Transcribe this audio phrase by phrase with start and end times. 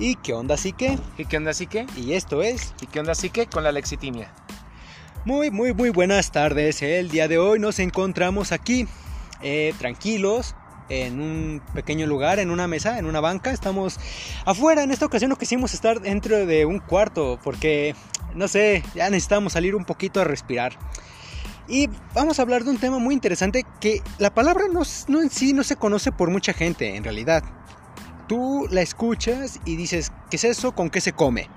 [0.00, 0.98] ¿Y qué onda psique?
[1.18, 1.86] ¿Y qué onda psique?
[1.94, 3.46] Y esto es ¿Y qué onda psique?
[3.46, 4.32] Con la lexitimia.
[5.26, 6.80] Muy, muy, muy buenas tardes.
[6.80, 8.88] El día de hoy nos encontramos aquí
[9.42, 10.56] eh, tranquilos
[10.88, 13.50] en un pequeño lugar, en una mesa, en una banca.
[13.50, 14.00] Estamos
[14.46, 14.82] afuera.
[14.82, 17.94] En esta ocasión no quisimos estar dentro de un cuarto porque,
[18.34, 20.78] no sé, ya necesitamos salir un poquito a respirar.
[21.68, 25.28] Y vamos a hablar de un tema muy interesante que la palabra no, no en
[25.28, 27.44] sí no se conoce por mucha gente en realidad
[28.30, 30.70] tú la escuchas y dices, ¿qué es eso?
[30.70, 31.48] ¿Con qué se come?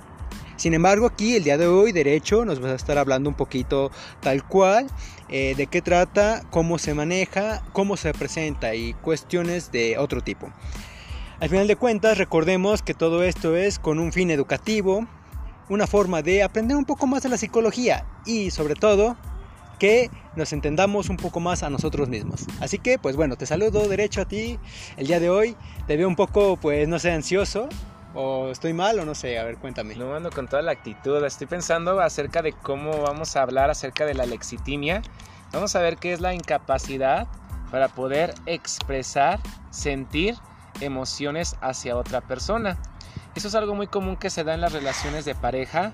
[0.55, 3.91] Sin embargo, aquí el día de hoy, derecho, nos vas a estar hablando un poquito
[4.21, 4.87] tal cual,
[5.29, 10.51] eh, de qué trata, cómo se maneja, cómo se presenta y cuestiones de otro tipo.
[11.39, 15.05] Al final de cuentas, recordemos que todo esto es con un fin educativo,
[15.69, 19.15] una forma de aprender un poco más de la psicología y sobre todo
[19.79, 22.45] que nos entendamos un poco más a nosotros mismos.
[22.59, 24.59] Así que, pues bueno, te saludo derecho a ti
[24.97, 25.55] el día de hoy.
[25.87, 27.69] Te veo un poco, pues, no sé, ansioso.
[28.15, 29.39] ¿O estoy mal o no sé?
[29.39, 29.95] A ver, cuéntame.
[29.95, 31.23] No ando con toda la actitud.
[31.25, 35.01] Estoy pensando acerca de cómo vamos a hablar acerca de la lexitimia.
[35.51, 37.27] Vamos a ver qué es la incapacidad
[37.71, 39.39] para poder expresar,
[39.71, 40.35] sentir
[40.79, 42.77] emociones hacia otra persona.
[43.35, 45.91] Eso es algo muy común que se da en las relaciones de pareja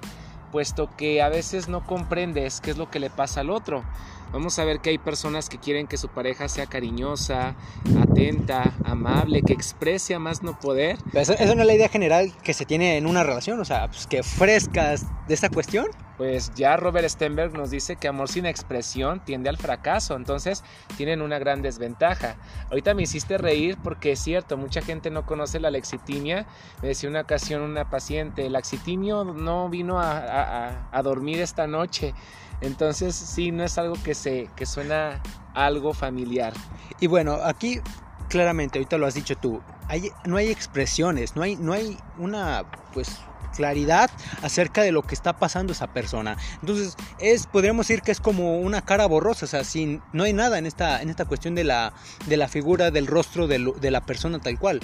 [0.51, 3.83] puesto que a veces no comprendes qué es lo que le pasa al otro.
[4.31, 7.55] Vamos a ver que hay personas que quieren que su pareja sea cariñosa,
[7.99, 10.97] atenta, amable, que exprese a más no poder.
[11.13, 14.05] Esa, no es la idea general que se tiene en una relación, o sea, pues
[14.05, 15.87] que frescas de esta cuestión.
[16.19, 20.65] Pues ya Robert Stenberg nos dice que amor sin expresión tiende al fracaso, entonces
[20.97, 22.35] tienen una gran desventaja.
[22.69, 26.45] Ahorita me hiciste reír porque es cierto, mucha gente no conoce la lexitimia.
[26.81, 32.13] Me decía una ocasión una paciente, el lexitimio no vino a, dormir esta noche.
[32.59, 35.21] Entonces sí, no es algo que, se, que suena
[35.53, 36.51] algo familiar.
[36.99, 37.79] Y bueno, aquí
[38.27, 42.65] claramente, ahorita lo has dicho tú, hay, no hay expresiones, no hay, no hay una
[42.93, 43.21] pues
[43.51, 44.09] claridad
[44.41, 46.37] acerca de lo que está pasando esa persona.
[46.61, 50.33] Entonces, es, podríamos decir que es como una cara borrosa, o sea, sin, no hay
[50.33, 51.93] nada en esta, en esta cuestión de la,
[52.27, 54.79] de la figura del rostro de, la persona tal cual.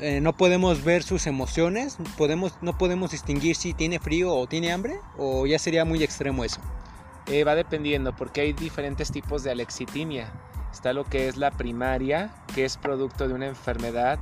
[0.00, 4.72] Eh, no podemos ver sus emociones, podemos, no podemos distinguir si tiene frío o tiene
[4.72, 6.60] hambre, o ya sería muy extremo eso.
[7.26, 10.32] Eh, va dependiendo porque hay diferentes tipos de alexitimia.
[10.72, 14.18] Está lo que es la primaria, que es producto de una enfermedad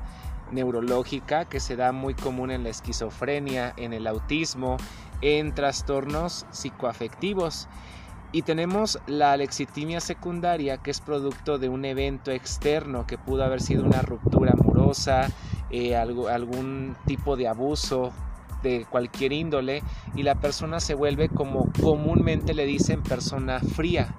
[0.51, 4.77] neurológica que se da muy común en la esquizofrenia, en el autismo,
[5.21, 7.69] en trastornos psicoafectivos.
[8.33, 13.61] Y tenemos la alexitimia secundaria, que es producto de un evento externo, que pudo haber
[13.61, 15.29] sido una ruptura amorosa,
[15.71, 18.13] eh, algún tipo de abuso
[18.63, 19.83] de cualquier índole
[20.15, 24.15] y la persona se vuelve como comúnmente le dicen persona fría.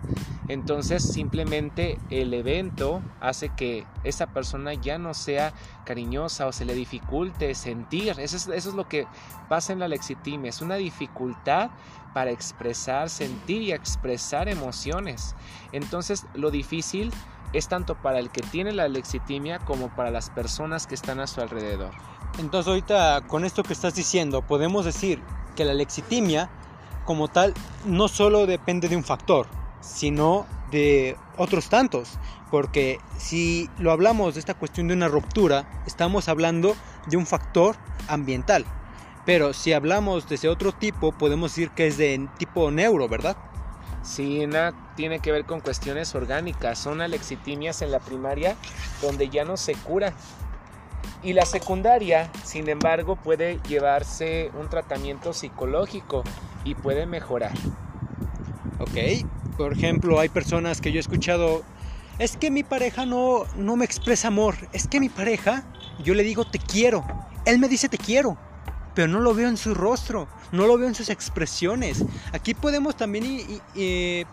[0.51, 5.53] Entonces simplemente el evento hace que esa persona ya no sea
[5.85, 8.19] cariñosa o se le dificulte sentir.
[8.19, 9.07] Eso es, eso es lo que
[9.47, 10.49] pasa en la lexitimia.
[10.49, 11.69] Es una dificultad
[12.13, 15.37] para expresar, sentir y expresar emociones.
[15.71, 17.13] Entonces lo difícil
[17.53, 21.27] es tanto para el que tiene la lexitimia como para las personas que están a
[21.27, 21.91] su alrededor.
[22.39, 25.23] Entonces ahorita con esto que estás diciendo podemos decir
[25.55, 26.49] que la lexitimia
[27.05, 27.53] como tal
[27.85, 29.47] no solo depende de un factor,
[29.81, 32.17] sino de otros tantos.
[32.49, 36.75] Porque si lo hablamos de esta cuestión de una ruptura, estamos hablando
[37.07, 37.75] de un factor
[38.07, 38.65] ambiental.
[39.25, 43.37] Pero si hablamos de ese otro tipo, podemos decir que es de tipo neuro, ¿verdad?
[44.03, 46.79] Sí, nada tiene que ver con cuestiones orgánicas.
[46.79, 48.55] Son alexitimias en la primaria
[49.01, 50.13] donde ya no se cura.
[51.23, 56.23] Y la secundaria, sin embargo, puede llevarse un tratamiento psicológico
[56.63, 57.51] y puede mejorar.
[58.79, 59.23] Ok,
[59.61, 61.61] por ejemplo, hay personas que yo he escuchado,
[62.17, 65.63] es que mi pareja no, no me expresa amor, es que mi pareja,
[66.03, 67.05] yo le digo te quiero,
[67.45, 68.39] él me dice te quiero,
[68.95, 72.03] pero no lo veo en su rostro, no lo veo en sus expresiones.
[72.33, 73.45] Aquí podemos también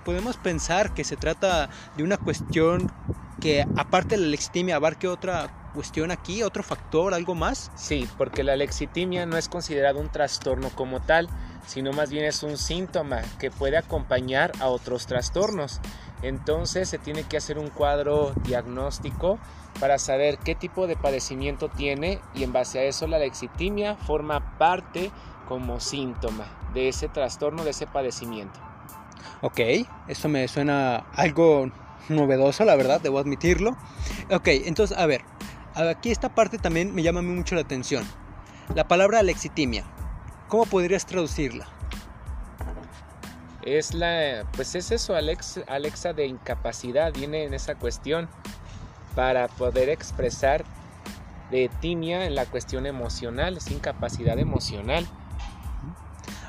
[0.02, 2.90] podemos pensar que se trata de una cuestión
[3.38, 7.70] que aparte de la lexitimia abarque otra cuestión aquí, otro factor, algo más.
[7.76, 11.28] Sí, porque la lexitimia no es considerado un trastorno como tal,
[11.66, 15.80] sino más bien es un síntoma que puede acompañar a otros trastornos.
[16.22, 19.38] Entonces se tiene que hacer un cuadro diagnóstico
[19.78, 24.58] para saber qué tipo de padecimiento tiene y en base a eso la lexitimia forma
[24.58, 25.10] parte
[25.46, 28.58] como síntoma de ese trastorno, de ese padecimiento.
[29.40, 29.60] Ok,
[30.08, 31.70] esto me suena algo
[32.08, 33.76] novedoso, la verdad, debo admitirlo.
[34.30, 35.22] Ok, entonces, a ver,
[35.74, 38.04] aquí esta parte también me llama mucho la atención.
[38.74, 39.84] La palabra lexitimia,
[40.48, 41.66] ¿cómo podrías traducirla?
[43.62, 48.28] Es la, pues es eso, Alex, Alexa de incapacidad, viene en esa cuestión
[49.14, 50.64] para poder expresar
[51.50, 55.06] de timia en la cuestión emocional, es incapacidad emocional.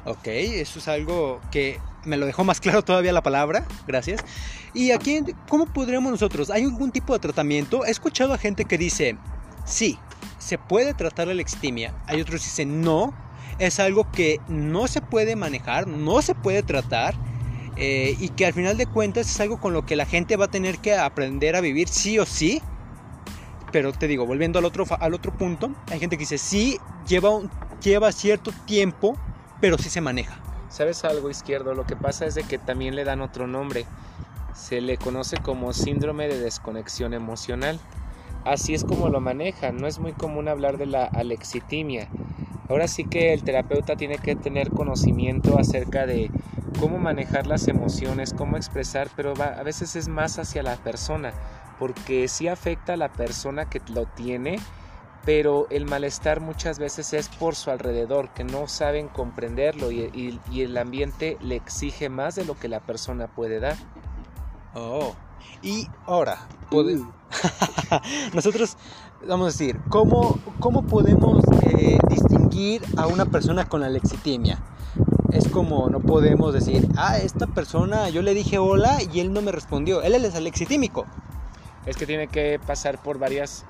[0.05, 4.21] Ok, eso es algo que me lo dejó más claro todavía la palabra, gracias.
[4.73, 6.49] Y aquí, ¿cómo podríamos nosotros?
[6.49, 7.85] ¿Hay algún tipo de tratamiento?
[7.85, 9.17] He escuchado a gente que dice,
[9.65, 9.99] sí,
[10.37, 11.93] se puede tratar la lextimia.
[12.07, 13.13] Hay otros que dicen, no,
[13.59, 17.15] es algo que no se puede manejar, no se puede tratar.
[17.81, 20.45] Eh, y que al final de cuentas es algo con lo que la gente va
[20.45, 22.61] a tener que aprender a vivir sí o sí.
[23.71, 26.77] Pero te digo, volviendo al otro, al otro punto, hay gente que dice, sí,
[27.07, 27.29] lleva,
[27.81, 29.15] lleva cierto tiempo,
[29.61, 30.39] pero sí se maneja.
[30.69, 31.73] ¿Sabes algo izquierdo?
[31.73, 33.85] Lo que pasa es de que también le dan otro nombre.
[34.53, 37.79] Se le conoce como síndrome de desconexión emocional.
[38.45, 39.77] Así es como lo manejan.
[39.77, 42.09] No es muy común hablar de la alexitimia.
[42.69, 46.29] Ahora sí que el terapeuta tiene que tener conocimiento acerca de
[46.79, 51.33] cómo manejar las emociones, cómo expresar, pero a veces es más hacia la persona,
[51.79, 54.59] porque sí afecta a la persona que lo tiene,
[55.25, 60.77] pero el malestar muchas veces es por su alrededor, que no saben comprenderlo y, el
[60.77, 63.77] ambiente le exige más de lo que la persona puede dar.
[64.75, 65.15] Oh,
[65.63, 66.83] y ahora, uh.
[68.33, 68.77] nosotros,
[69.27, 72.28] vamos a decir, ¿cómo, cómo podemos eh, distinguir
[72.97, 74.59] a una persona con la?
[75.31, 79.41] Es como no podemos decir, ah, esta persona, yo le dije hola y él no
[79.41, 80.01] me respondió.
[80.01, 81.05] Él es alexitímico.
[81.85, 83.65] Es que tiene que pasar por varias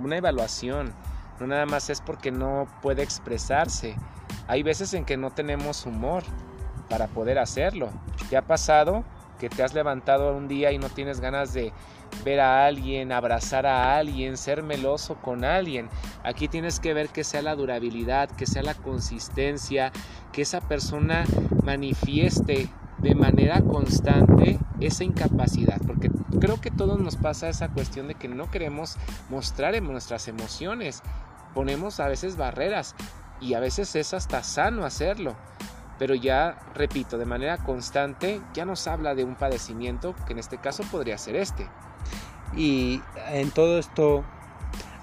[0.00, 0.92] una evaluación.
[1.40, 3.96] No nada más es porque no puede expresarse.
[4.46, 6.22] Hay veces en que no tenemos humor
[6.88, 7.90] para poder hacerlo.
[8.28, 9.04] ¿Te ha pasado
[9.40, 11.72] que te has levantado un día y no tienes ganas de
[12.24, 15.88] ver a alguien, abrazar a alguien, ser meloso con alguien?
[16.22, 19.90] Aquí tienes que ver que sea la durabilidad, que sea la consistencia,
[20.30, 21.24] que esa persona
[21.64, 28.14] manifieste de manera constante esa incapacidad, porque creo que todos nos pasa esa cuestión de
[28.14, 28.96] que no queremos
[29.30, 31.02] mostrar nuestras emociones,
[31.54, 32.94] ponemos a veces barreras
[33.40, 35.34] y a veces es hasta sano hacerlo,
[36.00, 40.56] pero ya, repito, de manera constante ya nos habla de un padecimiento que en este
[40.56, 41.68] caso podría ser este.
[42.56, 44.24] Y en todo esto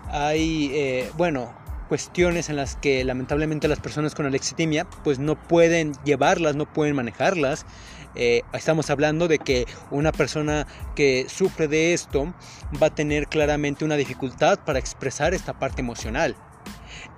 [0.10, 1.54] hay, eh, bueno,
[1.88, 6.96] cuestiones en las que lamentablemente las personas con alexitimia pues no pueden llevarlas, no pueden
[6.96, 7.68] manejarlas.
[8.16, 10.66] Eh, estamos hablando de que una persona
[10.96, 12.34] que sufre de esto
[12.82, 16.36] va a tener claramente una dificultad para expresar esta parte emocional.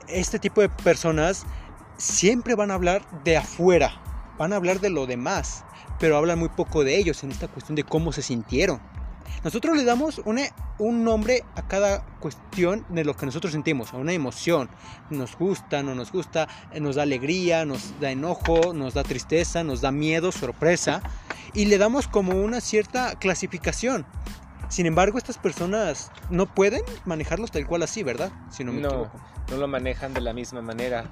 [0.09, 1.45] Este tipo de personas
[1.99, 4.01] siempre van a hablar de afuera,
[4.37, 5.63] van a hablar de lo demás,
[5.99, 8.81] pero hablan muy poco de ellos en esta cuestión de cómo se sintieron.
[9.43, 10.21] Nosotros le damos
[10.79, 14.69] un nombre a cada cuestión de lo que nosotros sentimos, a una emoción.
[15.09, 19.79] Nos gusta, no nos gusta, nos da alegría, nos da enojo, nos da tristeza, nos
[19.79, 21.01] da miedo, sorpresa.
[21.53, 24.05] Y le damos como una cierta clasificación.
[24.67, 28.31] Sin embargo, estas personas no pueden manejarlos tal cual así, ¿verdad?
[28.51, 29.09] Si no, no,
[29.49, 31.11] no lo manejan de la misma manera.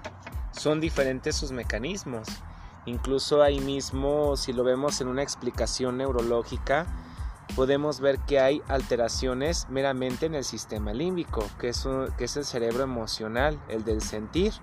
[0.58, 2.28] Son diferentes sus mecanismos.
[2.86, 6.88] Incluso ahí mismo, si lo vemos en una explicación neurológica,
[7.56, 11.88] podemos ver que hay alteraciones meramente en el sistema límbico, que es,
[12.18, 14.54] que es el cerebro emocional, el del sentir.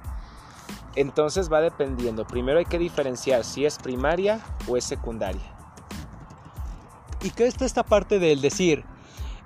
[0.97, 2.27] Entonces va dependiendo.
[2.27, 5.55] Primero hay que diferenciar si es primaria o es secundaria.
[7.23, 8.85] ¿Y qué está esta parte del decir?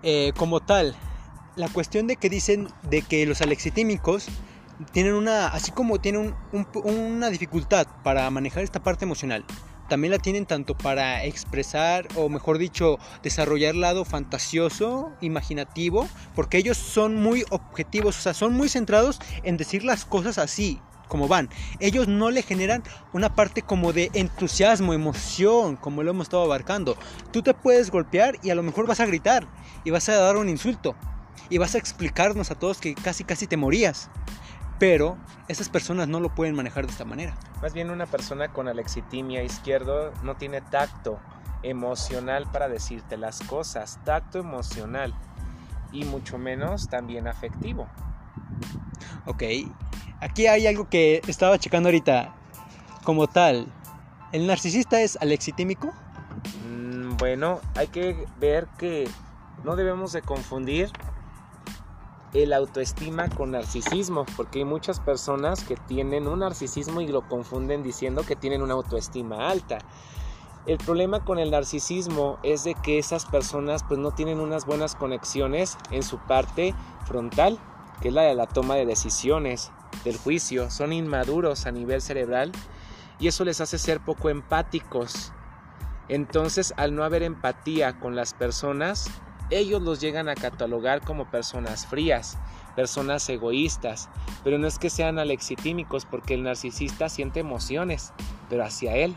[0.03, 0.97] Eh, como tal,
[1.57, 4.29] la cuestión de que dicen de que los alexitímicos
[4.93, 6.35] tienen una, así como tienen
[6.85, 9.45] una dificultad para manejar esta parte emocional,
[9.89, 16.77] también la tienen tanto para expresar o mejor dicho desarrollar lado fantasioso, imaginativo, porque ellos
[16.77, 21.49] son muy objetivos, o sea, son muy centrados en decir las cosas así, como van.
[21.81, 22.83] Ellos no le generan
[23.15, 26.97] una parte como de entusiasmo, emoción, como lo hemos estado abarcando.
[27.33, 29.49] Tú te puedes golpear y a lo mejor vas a gritar
[29.85, 30.95] y vas a dar un insulto
[31.51, 34.11] y vas a explicarnos a todos que casi casi te morías.
[34.79, 35.17] Pero
[35.49, 37.37] esas personas no lo pueden manejar de esta manera.
[37.61, 41.19] Más bien una persona con alexitimia izquierdo no tiene tacto
[41.63, 45.13] emocional para decirte las cosas, tacto emocional
[45.93, 47.89] y mucho menos también afectivo.
[49.27, 49.43] Ok,
[50.21, 52.35] aquí hay algo que estaba checando ahorita.
[53.03, 53.67] Como tal,
[54.33, 55.93] ¿el narcisista es alexitímico?
[56.69, 59.09] Mm, bueno, hay que ver que
[59.65, 60.91] no debemos de confundir
[62.35, 67.83] el autoestima con narcisismo, porque hay muchas personas que tienen un narcisismo y lo confunden
[67.83, 69.79] diciendo que tienen una autoestima alta.
[70.67, 74.95] El problema con el narcisismo es de que esas personas pues no tienen unas buenas
[74.95, 76.75] conexiones en su parte
[77.07, 77.59] frontal,
[78.03, 79.73] que es la de la toma de decisiones,
[80.05, 82.53] del juicio, son inmaduros a nivel cerebral
[83.19, 85.33] y eso les hace ser poco empáticos.
[86.09, 89.11] Entonces, al no haber empatía con las personas,
[89.51, 92.39] ellos los llegan a catalogar como personas frías.
[92.79, 94.09] personas egoístas,
[94.45, 98.13] pero no es que sean alexitímicos porque el narcisista siente emociones,
[98.49, 99.17] pero hacia él.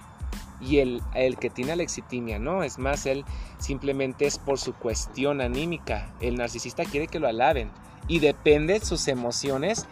[0.60, 3.24] Y el, el que tiene alexitimia no, es más, él
[3.60, 6.12] simplemente es por su cuestión anímica.
[6.22, 7.70] El narcisista quiere que lo alaben
[8.08, 9.86] y depende sus emociones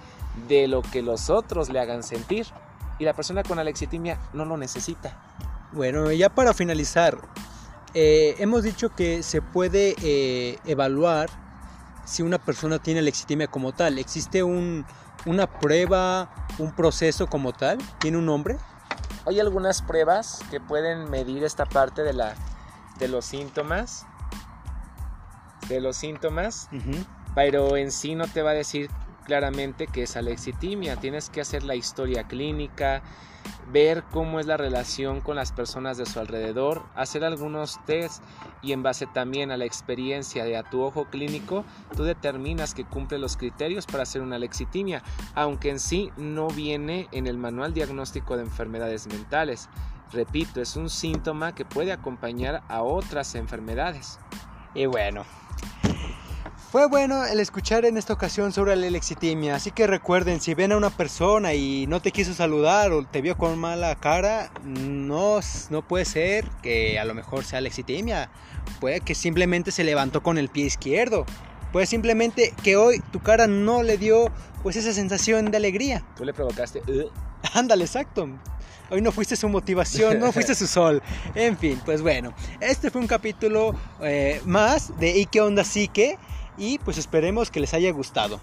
[0.47, 2.47] de lo que los otros le hagan sentir.
[2.97, 5.15] Y la persona con alexitimia no lo necesita.
[5.73, 7.19] Bueno, ya para finalizar,
[7.93, 11.29] eh, hemos dicho que se puede eh, evaluar
[12.05, 13.99] si una persona tiene alexitimia como tal.
[13.99, 14.85] ¿Existe un,
[15.25, 17.77] una prueba, un proceso como tal?
[17.99, 18.57] ¿Tiene un nombre?
[19.25, 22.35] Hay algunas pruebas que pueden medir esta parte de, la,
[22.97, 24.05] de los síntomas.
[25.67, 26.69] De los síntomas.
[27.35, 28.89] Pero en sí no te va a decir
[29.29, 30.95] claramente que es alexitimia.
[30.95, 33.03] Tienes que hacer la historia clínica,
[33.71, 38.23] ver cómo es la relación con las personas de su alrededor, hacer algunos tests
[38.63, 41.63] y en base también a la experiencia de a tu ojo clínico,
[41.95, 45.03] tú determinas que cumple los criterios para hacer una alexitimia,
[45.35, 49.69] aunque en sí no viene en el manual diagnóstico de enfermedades mentales.
[50.11, 54.17] Repito, es un síntoma que puede acompañar a otras enfermedades.
[54.73, 55.23] Y bueno,
[56.71, 60.71] fue bueno el escuchar en esta ocasión sobre la lexitimia, así que recuerden, si ven
[60.71, 65.39] a una persona y no te quiso saludar o te vio con mala cara, no,
[65.71, 68.29] no puede ser que a lo mejor sea lexitimia,
[68.79, 71.25] puede que simplemente se levantó con el pie izquierdo,
[71.71, 76.03] puede simplemente que hoy tu cara no le dio pues esa sensación de alegría.
[76.17, 76.83] Tú le provocaste...
[77.53, 78.29] Ándale, exacto.
[78.91, 81.01] Hoy no fuiste su motivación, no fuiste su sol.
[81.35, 85.87] En fin, pues bueno, este fue un capítulo eh, más de ¿Y qué onda sí
[85.87, 86.17] que?
[86.59, 88.39] Y pues esperemos que les haya gustado.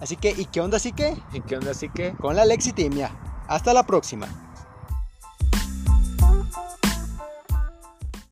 [0.00, 1.16] Así que, ¿y qué onda así que?
[1.32, 2.14] ¿Y qué onda así que?
[2.14, 3.10] Con la lexitimia.
[3.46, 4.45] Hasta la próxima.